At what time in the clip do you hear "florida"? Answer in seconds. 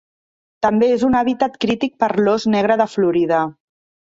2.95-3.47